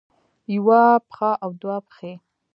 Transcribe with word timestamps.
يوه 0.55 0.81
پښه 1.09 1.29
او 1.43 1.49
دوه 1.61 1.75
پښې 1.87 2.13